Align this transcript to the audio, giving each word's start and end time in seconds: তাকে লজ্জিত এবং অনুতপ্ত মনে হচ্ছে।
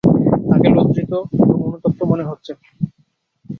তাকে 0.49 0.67
লজ্জিত 0.69 1.11
এবং 1.41 1.57
অনুতপ্ত 1.67 1.99
মনে 2.03 2.23
হচ্ছে। 2.23 2.51